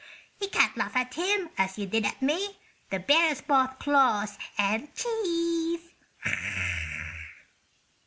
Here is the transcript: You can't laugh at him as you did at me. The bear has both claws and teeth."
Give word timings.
You 0.39 0.47
can't 0.49 0.75
laugh 0.75 0.95
at 0.95 1.13
him 1.13 1.51
as 1.59 1.77
you 1.77 1.85
did 1.85 2.05
at 2.07 2.23
me. 2.23 2.57
The 2.89 2.97
bear 2.97 3.27
has 3.27 3.39
both 3.41 3.77
claws 3.77 4.39
and 4.57 4.89
teeth." 4.95 5.93